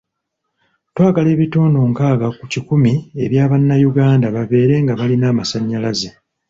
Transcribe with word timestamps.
Twagala 0.93 1.29
ebitundu 1.35 1.79
nkaaga 1.91 2.27
ku 2.37 2.43
kikumi 2.51 2.93
ebya 3.23 3.45
bannayuganda 3.51 4.27
babeere 4.35 4.75
nga 4.83 4.93
balina 4.99 5.25
amasannyalaze. 5.33 6.09